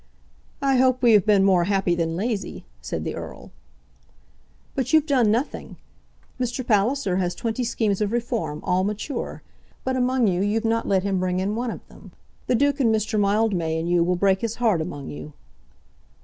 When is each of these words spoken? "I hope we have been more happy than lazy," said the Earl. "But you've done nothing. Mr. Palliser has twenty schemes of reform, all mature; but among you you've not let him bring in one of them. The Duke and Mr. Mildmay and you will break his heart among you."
"I 0.63 0.77
hope 0.77 1.03
we 1.03 1.11
have 1.11 1.27
been 1.27 1.43
more 1.43 1.65
happy 1.65 1.93
than 1.93 2.15
lazy," 2.15 2.65
said 2.81 3.03
the 3.03 3.13
Earl. 3.13 3.51
"But 4.73 4.93
you've 4.93 5.05
done 5.05 5.29
nothing. 5.29 5.75
Mr. 6.39 6.65
Palliser 6.65 7.17
has 7.17 7.35
twenty 7.35 7.63
schemes 7.63 8.01
of 8.01 8.11
reform, 8.11 8.61
all 8.63 8.83
mature; 8.83 9.43
but 9.83 9.95
among 9.95 10.25
you 10.25 10.41
you've 10.41 10.65
not 10.65 10.87
let 10.87 11.03
him 11.03 11.19
bring 11.19 11.39
in 11.39 11.53
one 11.53 11.69
of 11.69 11.87
them. 11.87 12.13
The 12.47 12.55
Duke 12.55 12.79
and 12.79 12.91
Mr. 12.91 13.19
Mildmay 13.19 13.77
and 13.79 13.87
you 13.87 14.03
will 14.03 14.15
break 14.15 14.41
his 14.41 14.55
heart 14.55 14.81
among 14.81 15.09
you." 15.11 15.33